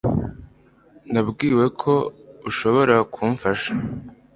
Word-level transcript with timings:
Nabwiwe 1.11 1.65
ko 1.81 1.93
ushobora 2.49 2.95
kumfasha. 3.13 3.71